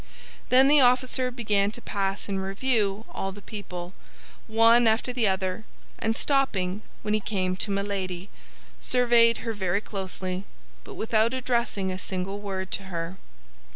Then 0.49 0.67
the 0.67 0.81
officer 0.81 1.29
began 1.29 1.69
to 1.73 1.79
pass 1.79 2.27
in 2.27 2.39
review 2.39 3.05
all 3.11 3.31
the 3.31 3.39
people, 3.39 3.93
one 4.47 4.87
after 4.87 5.13
the 5.13 5.27
other, 5.27 5.63
and 5.99 6.15
stopping 6.15 6.81
when 7.03 7.13
he 7.13 7.19
came 7.19 7.55
to 7.57 7.69
Milady, 7.69 8.29
surveyed 8.79 9.45
her 9.45 9.53
very 9.53 9.79
closely, 9.79 10.43
but 10.83 10.95
without 10.95 11.35
addressing 11.35 11.91
a 11.91 11.99
single 11.99 12.39
word 12.39 12.71
to 12.71 12.85
her. 12.85 13.17